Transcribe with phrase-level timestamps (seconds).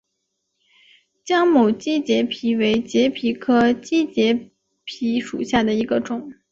[1.23, 4.49] 江某畸节蜱为节蜱科畸节
[4.83, 6.33] 蜱属下的一个种。